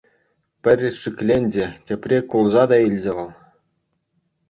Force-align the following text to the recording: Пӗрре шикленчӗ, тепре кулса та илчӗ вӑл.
Пӗрре 0.63 0.89
шикленчӗ, 1.01 1.65
тепре 1.85 2.17
кулса 2.29 2.63
та 2.69 2.77
илчӗ 2.85 3.11
вӑл. 3.15 3.29